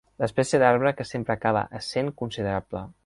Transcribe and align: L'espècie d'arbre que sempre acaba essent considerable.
L'espècie 0.21 0.59
d'arbre 0.63 0.93
que 1.01 1.05
sempre 1.09 1.35
acaba 1.35 1.63
essent 1.81 2.11
considerable. 2.23 2.83